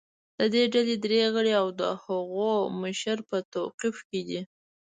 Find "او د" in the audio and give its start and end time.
1.61-1.81